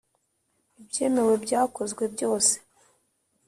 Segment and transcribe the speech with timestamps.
[0.81, 2.55] Ibyemewe byakozwe byose